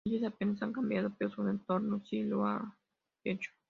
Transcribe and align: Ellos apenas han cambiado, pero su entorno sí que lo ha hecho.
Ellos 0.03 0.23
apenas 0.23 0.59
han 0.63 0.73
cambiado, 0.73 1.13
pero 1.15 1.29
su 1.29 1.47
entorno 1.47 1.99
sí 2.09 2.21
que 2.21 2.23
lo 2.25 2.43
ha 2.47 2.75
hecho. 3.23 3.51